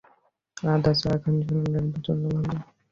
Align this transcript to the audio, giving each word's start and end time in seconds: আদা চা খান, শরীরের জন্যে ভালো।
আদা 0.57 0.91
চা 0.93 1.11
খান, 1.21 1.35
শরীরের 1.45 1.85
জন্যে 2.05 2.27
ভালো। 2.35 2.55